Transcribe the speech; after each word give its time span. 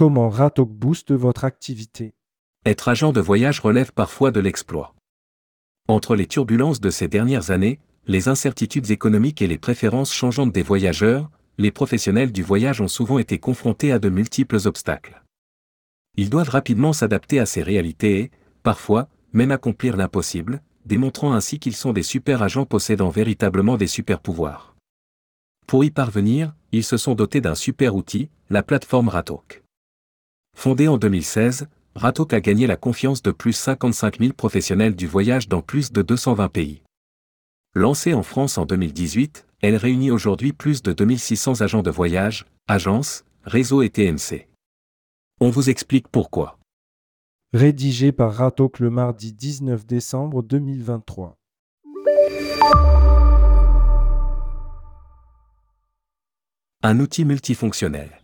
Comment 0.00 0.30
Ratok 0.30 0.70
booste 0.70 1.12
votre 1.12 1.44
activité? 1.44 2.14
Être 2.64 2.88
agent 2.88 3.12
de 3.12 3.20
voyage 3.20 3.60
relève 3.60 3.92
parfois 3.92 4.30
de 4.30 4.40
l'exploit. 4.40 4.94
Entre 5.88 6.16
les 6.16 6.26
turbulences 6.26 6.80
de 6.80 6.88
ces 6.88 7.06
dernières 7.06 7.50
années, 7.50 7.80
les 8.06 8.28
incertitudes 8.28 8.90
économiques 8.90 9.42
et 9.42 9.46
les 9.46 9.58
préférences 9.58 10.14
changeantes 10.14 10.52
des 10.52 10.62
voyageurs, 10.62 11.30
les 11.58 11.70
professionnels 11.70 12.32
du 12.32 12.42
voyage 12.42 12.80
ont 12.80 12.88
souvent 12.88 13.18
été 13.18 13.38
confrontés 13.38 13.92
à 13.92 13.98
de 13.98 14.08
multiples 14.08 14.56
obstacles. 14.64 15.22
Ils 16.16 16.30
doivent 16.30 16.48
rapidement 16.48 16.94
s'adapter 16.94 17.38
à 17.38 17.44
ces 17.44 17.62
réalités 17.62 18.20
et, 18.20 18.30
parfois, 18.62 19.06
même 19.34 19.50
accomplir 19.50 19.98
l'impossible, 19.98 20.62
démontrant 20.86 21.34
ainsi 21.34 21.58
qu'ils 21.58 21.76
sont 21.76 21.92
des 21.92 22.02
super 22.02 22.42
agents 22.42 22.64
possédant 22.64 23.10
véritablement 23.10 23.76
des 23.76 23.86
super 23.86 24.20
pouvoirs. 24.20 24.74
Pour 25.66 25.84
y 25.84 25.90
parvenir, 25.90 26.54
ils 26.72 26.84
se 26.84 26.96
sont 26.96 27.14
dotés 27.14 27.42
d'un 27.42 27.54
super 27.54 27.94
outil, 27.94 28.30
la 28.48 28.62
plateforme 28.62 29.10
Ratok. 29.10 29.62
Fondée 30.56 30.88
en 30.88 30.98
2016, 30.98 31.68
Ratok 31.94 32.32
a 32.32 32.40
gagné 32.40 32.66
la 32.66 32.76
confiance 32.76 33.22
de 33.22 33.30
plus 33.30 33.52
55 33.52 34.18
000 34.20 34.32
professionnels 34.32 34.94
du 34.94 35.06
voyage 35.06 35.48
dans 35.48 35.62
plus 35.62 35.92
de 35.92 36.02
220 36.02 36.48
pays. 36.48 36.82
Lancée 37.74 38.14
en 38.14 38.22
France 38.22 38.58
en 38.58 38.66
2018, 38.66 39.46
elle 39.62 39.76
réunit 39.76 40.10
aujourd'hui 40.10 40.52
plus 40.52 40.82
de 40.82 40.92
2600 40.92 41.60
agents 41.60 41.82
de 41.82 41.90
voyage, 41.90 42.46
agences, 42.68 43.24
réseaux 43.44 43.82
et 43.82 43.90
TMC. 43.90 44.48
On 45.40 45.50
vous 45.50 45.70
explique 45.70 46.08
pourquoi. 46.08 46.58
Rédigé 47.52 48.12
par 48.12 48.34
Ratok 48.34 48.78
le 48.78 48.90
mardi 48.90 49.32
19 49.32 49.86
décembre 49.86 50.42
2023. 50.42 51.36
Un 56.82 57.00
outil 57.00 57.24
multifonctionnel. 57.24 58.19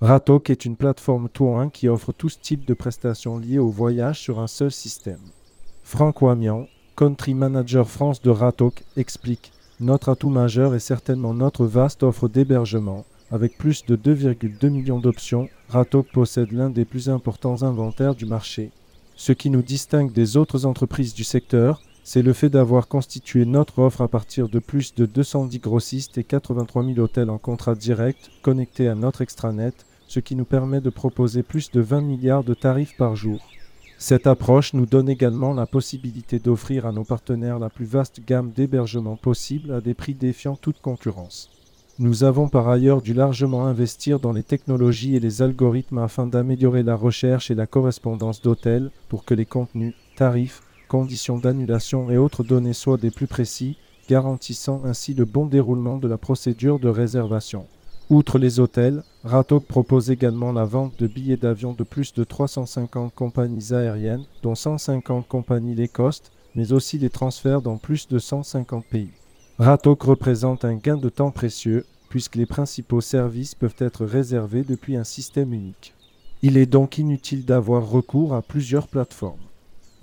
Ratok 0.00 0.50
est 0.50 0.64
une 0.64 0.76
plateforme 0.76 1.28
tout 1.28 1.54
qui 1.72 1.88
offre 1.88 2.12
tout 2.12 2.28
type 2.28 2.64
de 2.64 2.74
prestations 2.74 3.38
liées 3.38 3.58
au 3.58 3.70
voyage 3.70 4.20
sur 4.20 4.40
un 4.40 4.48
seul 4.48 4.72
système. 4.72 5.20
Franck 5.84 6.20
Wamian, 6.20 6.66
Country 6.96 7.32
Manager 7.32 7.88
France 7.88 8.20
de 8.20 8.30
Ratok, 8.30 8.82
explique 8.96 9.52
Notre 9.80 10.10
atout 10.10 10.30
majeur 10.30 10.74
est 10.74 10.80
certainement 10.80 11.32
notre 11.32 11.64
vaste 11.64 12.02
offre 12.02 12.28
d'hébergement, 12.28 13.04
avec 13.30 13.56
plus 13.56 13.86
de 13.86 13.96
2,2 13.96 14.68
millions 14.68 14.98
d'options, 14.98 15.48
Ratok 15.68 16.08
possède 16.12 16.52
l'un 16.52 16.70
des 16.70 16.84
plus 16.84 17.08
importants 17.08 17.62
inventaires 17.62 18.16
du 18.16 18.26
marché. 18.26 18.72
Ce 19.14 19.32
qui 19.32 19.48
nous 19.48 19.62
distingue 19.62 20.12
des 20.12 20.36
autres 20.36 20.66
entreprises 20.66 21.14
du 21.14 21.24
secteur, 21.24 21.80
c'est 22.04 22.22
le 22.22 22.34
fait 22.34 22.50
d'avoir 22.50 22.86
constitué 22.86 23.46
notre 23.46 23.78
offre 23.78 24.02
à 24.02 24.08
partir 24.08 24.50
de 24.50 24.58
plus 24.58 24.94
de 24.94 25.06
210 25.06 25.58
grossistes 25.58 26.18
et 26.18 26.24
83 26.24 26.84
000 26.84 26.98
hôtels 26.98 27.30
en 27.30 27.38
contrat 27.38 27.74
direct 27.74 28.30
connectés 28.42 28.88
à 28.88 28.94
notre 28.94 29.22
extranet, 29.22 29.74
ce 30.06 30.20
qui 30.20 30.36
nous 30.36 30.44
permet 30.44 30.82
de 30.82 30.90
proposer 30.90 31.42
plus 31.42 31.70
de 31.70 31.80
20 31.80 32.02
milliards 32.02 32.44
de 32.44 32.52
tarifs 32.52 32.94
par 32.98 33.16
jour. 33.16 33.40
Cette 33.96 34.26
approche 34.26 34.74
nous 34.74 34.84
donne 34.84 35.08
également 35.08 35.54
la 35.54 35.66
possibilité 35.66 36.38
d'offrir 36.38 36.84
à 36.84 36.92
nos 36.92 37.04
partenaires 37.04 37.58
la 37.58 37.70
plus 37.70 37.86
vaste 37.86 38.20
gamme 38.26 38.50
d'hébergements 38.50 39.16
possible 39.16 39.72
à 39.72 39.80
des 39.80 39.94
prix 39.94 40.12
défiant 40.12 40.56
toute 40.56 40.82
concurrence. 40.82 41.48
Nous 41.98 42.22
avons 42.22 42.48
par 42.48 42.68
ailleurs 42.68 43.00
dû 43.00 43.14
largement 43.14 43.66
investir 43.66 44.20
dans 44.20 44.32
les 44.32 44.42
technologies 44.42 45.16
et 45.16 45.20
les 45.20 45.40
algorithmes 45.40 45.98
afin 45.98 46.26
d'améliorer 46.26 46.82
la 46.82 46.96
recherche 46.96 47.50
et 47.50 47.54
la 47.54 47.66
correspondance 47.66 48.42
d'hôtels 48.42 48.90
pour 49.08 49.24
que 49.24 49.32
les 49.32 49.46
contenus, 49.46 49.94
tarifs, 50.16 50.60
conditions 50.94 51.38
d'annulation 51.38 52.08
et 52.08 52.16
autres 52.16 52.44
données 52.44 52.72
soient 52.72 52.98
des 52.98 53.10
plus 53.10 53.26
précis, 53.26 53.76
garantissant 54.08 54.82
ainsi 54.84 55.12
le 55.12 55.24
bon 55.24 55.46
déroulement 55.46 55.98
de 55.98 56.06
la 56.06 56.18
procédure 56.18 56.78
de 56.78 56.88
réservation. 56.88 57.66
Outre 58.10 58.38
les 58.38 58.60
hôtels, 58.60 59.02
Ratok 59.24 59.66
propose 59.66 60.12
également 60.12 60.52
la 60.52 60.64
vente 60.64 60.96
de 61.00 61.08
billets 61.08 61.36
d'avion 61.36 61.72
de 61.72 61.82
plus 61.82 62.14
de 62.14 62.22
350 62.22 63.12
compagnies 63.12 63.74
aériennes, 63.74 64.24
dont 64.44 64.54
150 64.54 65.26
compagnies 65.26 65.88
cost, 65.88 66.30
mais 66.54 66.70
aussi 66.70 66.96
les 66.98 67.10
transferts 67.10 67.60
dans 67.60 67.76
plus 67.76 68.06
de 68.06 68.20
150 68.20 68.84
pays. 68.86 69.10
Ratok 69.58 70.00
représente 70.04 70.64
un 70.64 70.76
gain 70.76 70.96
de 70.96 71.08
temps 71.08 71.32
précieux 71.32 71.86
puisque 72.08 72.36
les 72.36 72.46
principaux 72.46 73.00
services 73.00 73.56
peuvent 73.56 73.74
être 73.78 74.06
réservés 74.06 74.62
depuis 74.62 74.94
un 74.94 75.02
système 75.02 75.52
unique. 75.52 75.92
Il 76.42 76.56
est 76.56 76.66
donc 76.66 76.98
inutile 76.98 77.44
d'avoir 77.44 77.84
recours 77.90 78.32
à 78.32 78.42
plusieurs 78.42 78.86
plateformes. 78.86 79.40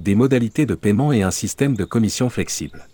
Des 0.00 0.14
modalités 0.14 0.64
de 0.64 0.74
paiement 0.74 1.12
et 1.12 1.22
un 1.22 1.30
système 1.30 1.76
de 1.76 1.84
commission 1.84 2.30
flexible. 2.30 2.88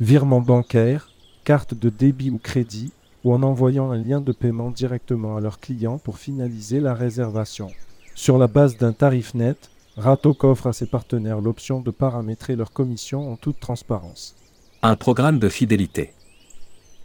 Virement 0.00 0.40
bancaire, 0.40 1.10
carte 1.44 1.74
de 1.74 1.90
débit 1.90 2.30
ou 2.30 2.38
crédit, 2.38 2.90
ou 3.22 3.32
en 3.32 3.44
envoyant 3.44 3.92
un 3.92 4.02
lien 4.02 4.20
de 4.20 4.32
paiement 4.32 4.72
directement 4.72 5.36
à 5.36 5.40
leurs 5.40 5.60
clients 5.60 5.98
pour 5.98 6.18
finaliser 6.18 6.80
la 6.80 6.92
réservation. 6.92 7.70
Sur 8.16 8.36
la 8.36 8.48
base 8.48 8.76
d'un 8.76 8.92
tarif 8.92 9.32
net, 9.34 9.70
Ratok 9.96 10.42
offre 10.42 10.66
à 10.66 10.72
ses 10.72 10.86
partenaires 10.86 11.40
l'option 11.40 11.80
de 11.80 11.92
paramétrer 11.92 12.56
leur 12.56 12.72
commission 12.72 13.32
en 13.32 13.36
toute 13.36 13.60
transparence. 13.60 14.34
Un 14.82 14.96
programme 14.96 15.38
de 15.38 15.48
fidélité. 15.48 16.14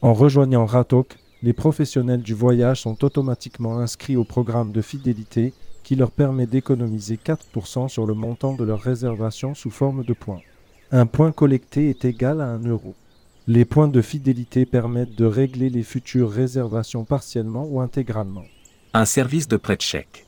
En 0.01 0.15
rejoignant 0.15 0.65
Ratok, 0.65 1.19
les 1.43 1.53
professionnels 1.53 2.23
du 2.23 2.33
voyage 2.33 2.81
sont 2.81 3.03
automatiquement 3.05 3.77
inscrits 3.77 4.17
au 4.17 4.23
programme 4.23 4.71
de 4.71 4.81
fidélité 4.81 5.53
qui 5.83 5.95
leur 5.95 6.11
permet 6.11 6.47
d'économiser 6.47 7.19
4% 7.23 7.89
sur 7.89 8.05
le 8.05 8.13
montant 8.13 8.53
de 8.53 8.63
leur 8.63 8.81
réservation 8.81 9.53
sous 9.53 9.69
forme 9.69 10.03
de 10.03 10.13
points. 10.13 10.41
Un 10.91 11.05
point 11.05 11.31
collecté 11.31 11.89
est 11.89 12.05
égal 12.05 12.41
à 12.41 12.45
un 12.45 12.63
euro. 12.63 12.93
Les 13.47 13.65
points 13.65 13.87
de 13.87 14.01
fidélité 14.01 14.65
permettent 14.65 15.15
de 15.15 15.25
régler 15.25 15.69
les 15.69 15.83
futures 15.83 16.31
réservations 16.31 17.03
partiellement 17.03 17.65
ou 17.69 17.81
intégralement. 17.81 18.45
Un 18.93 19.05
service 19.05 19.47
de 19.47 19.57
prêt 19.57 19.75
de 19.75 19.81
chèque. 19.81 20.25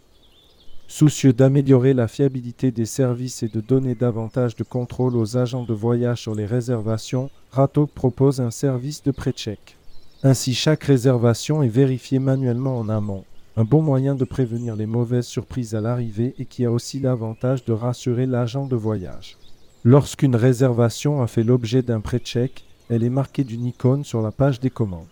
Soucieux 0.87 1.33
d'améliorer 1.33 1.93
la 1.93 2.07
fiabilité 2.07 2.71
des 2.71 2.85
services 2.85 3.41
et 3.41 3.47
de 3.47 3.61
donner 3.61 3.95
davantage 3.95 4.55
de 4.55 4.63
contrôle 4.63 5.15
aux 5.15 5.37
agents 5.37 5.63
de 5.63 5.73
voyage 5.73 6.21
sur 6.21 6.35
les 6.35 6.45
réservations, 6.45 7.29
Ratok 7.51 7.91
propose 7.91 8.41
un 8.41 8.51
service 8.51 9.01
de 9.01 9.11
pré-check. 9.11 9.77
Ainsi, 10.23 10.53
chaque 10.53 10.83
réservation 10.83 11.63
est 11.63 11.69
vérifiée 11.69 12.19
manuellement 12.19 12.77
en 12.77 12.89
amont. 12.89 13.23
Un 13.57 13.63
bon 13.63 13.81
moyen 13.81 14.15
de 14.15 14.25
prévenir 14.25 14.75
les 14.75 14.85
mauvaises 14.85 15.27
surprises 15.27 15.75
à 15.75 15.81
l'arrivée 15.81 16.35
et 16.37 16.45
qui 16.45 16.65
a 16.65 16.71
aussi 16.71 16.99
l'avantage 16.99 17.63
de 17.63 17.71
rassurer 17.71 18.25
l'agent 18.25 18.65
de 18.65 18.75
voyage. 18.75 19.37
Lorsqu'une 19.85 20.35
réservation 20.35 21.21
a 21.21 21.27
fait 21.27 21.43
l'objet 21.43 21.81
d'un 21.81 22.01
pré-check, 22.01 22.65
elle 22.89 23.01
est 23.01 23.09
marquée 23.09 23.45
d'une 23.45 23.65
icône 23.65 24.03
sur 24.03 24.21
la 24.21 24.31
page 24.31 24.59
des 24.59 24.69
commandes. 24.69 25.05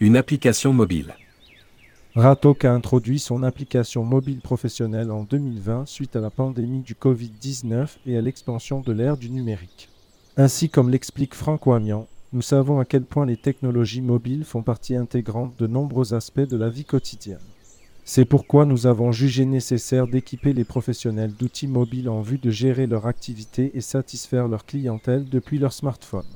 Une 0.00 0.16
application 0.16 0.72
mobile. 0.72 1.14
Ratok 2.14 2.64
a 2.64 2.72
introduit 2.72 3.18
son 3.18 3.42
application 3.42 4.02
mobile 4.02 4.40
professionnelle 4.40 5.10
en 5.10 5.24
2020 5.24 5.86
suite 5.86 6.16
à 6.16 6.20
la 6.20 6.30
pandémie 6.30 6.80
du 6.80 6.94
Covid-19 6.94 7.98
et 8.06 8.16
à 8.16 8.22
l'expansion 8.22 8.80
de 8.80 8.92
l'ère 8.92 9.18
du 9.18 9.28
numérique. 9.28 9.90
Ainsi 10.38 10.70
comme 10.70 10.88
l'explique 10.88 11.34
Franck 11.34 11.66
Wamian, 11.66 12.06
nous 12.32 12.42
savons 12.42 12.78
à 12.80 12.86
quel 12.86 13.02
point 13.02 13.26
les 13.26 13.36
technologies 13.36 14.00
mobiles 14.00 14.44
font 14.44 14.62
partie 14.62 14.96
intégrante 14.96 15.52
de 15.58 15.66
nombreux 15.66 16.14
aspects 16.14 16.40
de 16.40 16.56
la 16.56 16.70
vie 16.70 16.86
quotidienne. 16.86 17.38
C'est 18.06 18.26
pourquoi 18.26 18.66
nous 18.66 18.86
avons 18.86 19.12
jugé 19.12 19.46
nécessaire 19.46 20.06
d'équiper 20.06 20.52
les 20.52 20.64
professionnels 20.64 21.32
d'outils 21.32 21.66
mobiles 21.66 22.10
en 22.10 22.20
vue 22.20 22.36
de 22.36 22.50
gérer 22.50 22.86
leur 22.86 23.06
activité 23.06 23.70
et 23.74 23.80
satisfaire 23.80 24.46
leur 24.46 24.66
clientèle 24.66 25.24
depuis 25.24 25.58
leur 25.58 25.72
smartphone. 25.72 26.26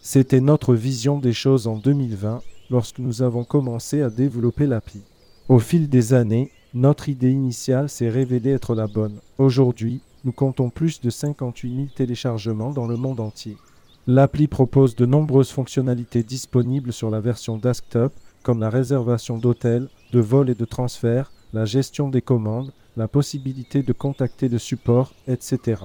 C'était 0.00 0.40
notre 0.40 0.74
vision 0.74 1.18
des 1.18 1.34
choses 1.34 1.66
en 1.66 1.76
2020 1.76 2.40
lorsque 2.70 3.00
nous 3.00 3.20
avons 3.20 3.44
commencé 3.44 4.00
à 4.00 4.08
développer 4.08 4.66
l'appli. 4.66 5.02
Au 5.50 5.58
fil 5.58 5.90
des 5.90 6.14
années, 6.14 6.50
notre 6.72 7.10
idée 7.10 7.32
initiale 7.32 7.90
s'est 7.90 8.08
révélée 8.08 8.52
être 8.52 8.74
la 8.74 8.86
bonne. 8.86 9.18
Aujourd'hui, 9.36 10.00
nous 10.24 10.32
comptons 10.32 10.70
plus 10.70 11.02
de 11.02 11.10
58 11.10 11.74
000 11.74 11.86
téléchargements 11.94 12.70
dans 12.70 12.86
le 12.86 12.96
monde 12.96 13.20
entier. 13.20 13.58
L'appli 14.06 14.46
propose 14.46 14.96
de 14.96 15.04
nombreuses 15.04 15.50
fonctionnalités 15.50 16.22
disponibles 16.22 16.94
sur 16.94 17.10
la 17.10 17.20
version 17.20 17.58
desktop, 17.58 18.14
comme 18.42 18.60
la 18.60 18.70
réservation 18.70 19.36
d'hôtels, 19.36 19.88
de 20.12 20.20
vols 20.20 20.50
et 20.50 20.54
de 20.54 20.64
transferts, 20.64 21.32
la 21.52 21.64
gestion 21.64 22.08
des 22.08 22.22
commandes, 22.22 22.72
la 22.96 23.08
possibilité 23.08 23.82
de 23.82 23.92
contacter 23.92 24.48
le 24.48 24.58
support, 24.58 25.12
etc. 25.26 25.82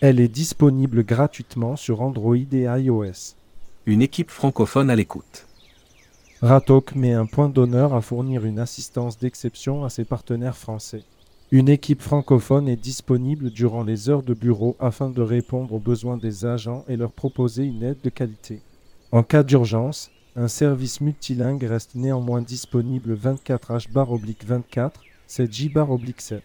Elle 0.00 0.20
est 0.20 0.28
disponible 0.28 1.04
gratuitement 1.04 1.76
sur 1.76 2.02
Android 2.02 2.36
et 2.36 2.66
iOS. 2.68 3.34
Une 3.86 4.02
équipe 4.02 4.30
francophone 4.30 4.90
à 4.90 4.96
l'écoute. 4.96 5.46
Ratok 6.40 6.94
met 6.94 7.14
un 7.14 7.26
point 7.26 7.48
d'honneur 7.48 7.94
à 7.94 8.00
fournir 8.00 8.44
une 8.44 8.60
assistance 8.60 9.18
d'exception 9.18 9.84
à 9.84 9.90
ses 9.90 10.04
partenaires 10.04 10.56
français. 10.56 11.02
Une 11.50 11.68
équipe 11.68 12.02
francophone 12.02 12.68
est 12.68 12.76
disponible 12.76 13.50
durant 13.50 13.82
les 13.82 14.10
heures 14.10 14.22
de 14.22 14.34
bureau 14.34 14.76
afin 14.78 15.10
de 15.10 15.22
répondre 15.22 15.72
aux 15.72 15.80
besoins 15.80 16.18
des 16.18 16.44
agents 16.44 16.84
et 16.86 16.96
leur 16.96 17.10
proposer 17.10 17.64
une 17.64 17.82
aide 17.82 18.00
de 18.04 18.10
qualité. 18.10 18.60
En 19.10 19.22
cas 19.22 19.42
d'urgence, 19.42 20.10
un 20.38 20.46
service 20.46 21.00
multilingue 21.00 21.64
reste 21.64 21.96
néanmoins 21.96 22.42
disponible 22.42 23.16
24H-24, 23.16 24.92
c'est 25.26 25.52
J-7. 25.52 26.40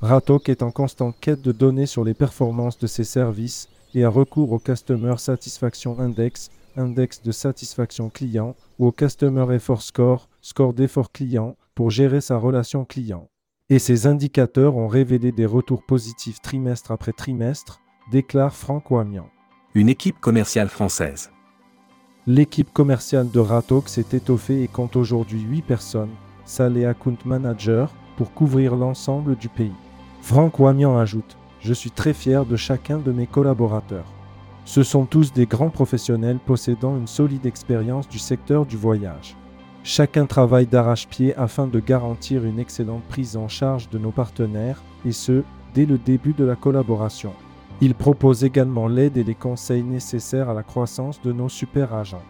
Ratok 0.00 0.48
est 0.48 0.62
en 0.62 0.72
constante 0.72 1.14
quête 1.20 1.40
de 1.40 1.52
données 1.52 1.86
sur 1.86 2.02
les 2.02 2.14
performances 2.14 2.78
de 2.78 2.88
ses 2.88 3.04
services 3.04 3.68
et 3.94 4.04
a 4.04 4.08
recours 4.08 4.50
au 4.50 4.58
Customer 4.58 5.14
Satisfaction 5.16 6.00
Index 6.00 6.50
index 6.76 7.22
de 7.22 7.32
satisfaction 7.32 8.10
client 8.10 8.56
ou 8.78 8.86
au 8.86 8.92
Customer 8.92 9.54
Effort 9.54 9.82
Score, 9.82 10.28
score 10.40 10.72
d'effort 10.72 11.12
client, 11.12 11.56
pour 11.74 11.90
gérer 11.90 12.20
sa 12.20 12.36
relation 12.36 12.84
client. 12.84 13.28
Et 13.68 13.78
ces 13.78 14.06
indicateurs 14.06 14.76
ont 14.76 14.88
révélé 14.88 15.30
des 15.32 15.46
retours 15.46 15.84
positifs 15.84 16.40
trimestre 16.40 16.90
après 16.90 17.12
trimestre, 17.12 17.80
déclare 18.10 18.54
Franck 18.54 18.90
Wamian. 18.90 19.28
Une 19.74 19.88
équipe 19.88 20.18
commerciale 20.20 20.68
française. 20.68 21.30
L'équipe 22.26 22.70
commerciale 22.70 23.30
de 23.30 23.40
Ratok 23.40 23.88
s'est 23.88 24.04
étoffée 24.12 24.62
et 24.62 24.68
compte 24.68 24.94
aujourd'hui 24.94 25.40
8 25.40 25.62
personnes, 25.62 26.10
Salé 26.44 26.84
Account 26.84 27.16
Manager, 27.24 27.90
pour 28.18 28.34
couvrir 28.34 28.76
l'ensemble 28.76 29.36
du 29.36 29.48
pays. 29.48 29.72
Franck 30.20 30.58
Wamian 30.58 30.98
ajoute 30.98 31.38
Je 31.60 31.72
suis 31.72 31.90
très 31.90 32.12
fier 32.12 32.44
de 32.44 32.56
chacun 32.56 32.98
de 32.98 33.10
mes 33.10 33.26
collaborateurs. 33.26 34.04
Ce 34.66 34.82
sont 34.82 35.06
tous 35.06 35.32
des 35.32 35.46
grands 35.46 35.70
professionnels 35.70 36.38
possédant 36.44 36.94
une 36.98 37.06
solide 37.06 37.46
expérience 37.46 38.06
du 38.06 38.18
secteur 38.18 38.66
du 38.66 38.76
voyage. 38.76 39.34
Chacun 39.82 40.26
travaille 40.26 40.66
d'arrache-pied 40.66 41.34
afin 41.36 41.66
de 41.66 41.80
garantir 41.80 42.44
une 42.44 42.58
excellente 42.58 43.04
prise 43.04 43.38
en 43.38 43.48
charge 43.48 43.88
de 43.88 43.98
nos 43.98 44.10
partenaires, 44.10 44.82
et 45.06 45.12
ce, 45.12 45.42
dès 45.72 45.86
le 45.86 45.96
début 45.96 46.34
de 46.34 46.44
la 46.44 46.54
collaboration. 46.54 47.32
Ils 47.80 47.94
proposent 47.94 48.44
également 48.44 48.88
l'aide 48.88 49.16
et 49.16 49.24
les 49.24 49.34
conseils 49.34 49.82
nécessaires 49.82 50.50
à 50.50 50.54
la 50.54 50.62
croissance 50.62 51.22
de 51.22 51.32
nos 51.32 51.48
super 51.48 51.94
agents. 51.94 52.22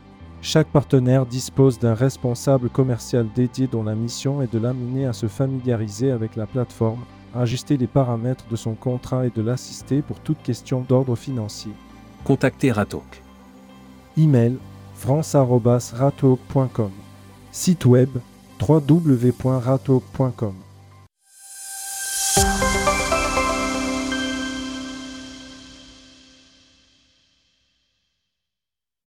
Chaque 0.42 0.68
partenaire 0.68 1.26
dispose 1.26 1.78
d'un 1.78 1.94
responsable 1.94 2.70
commercial 2.70 3.26
dédié 3.34 3.66
dont 3.66 3.82
la 3.82 3.94
mission 3.94 4.40
est 4.42 4.52
de 4.52 4.58
l'amener 4.58 5.04
à 5.06 5.12
se 5.12 5.26
familiariser 5.28 6.10
avec 6.12 6.34
la 6.36 6.46
plateforme, 6.46 7.04
ajuster 7.34 7.76
les 7.76 7.86
paramètres 7.86 8.46
de 8.50 8.56
son 8.56 8.74
contrat 8.74 9.26
et 9.26 9.30
de 9.30 9.42
l'assister 9.42 10.00
pour 10.02 10.20
toute 10.20 10.42
question 10.42 10.80
d'ordre 10.80 11.16
financier. 11.16 11.72
Contactez 12.24 12.72
Ratok. 12.72 13.22
Email 14.16 14.56
france.ratok.com 14.94 16.90
Site 17.52 17.84
web 17.84 18.08
www.ratok.com 18.66 20.54